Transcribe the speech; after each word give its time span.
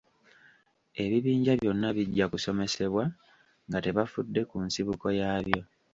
Ebibinja 1.03 1.53
byonna 1.59 1.89
bijja 1.97 2.25
kusomesebwa 2.31 3.03
nga 3.67 3.79
tebafudde 3.85 4.41
ku 4.49 4.57
nsibuko 4.65 5.05
yaabyo. 5.19 5.61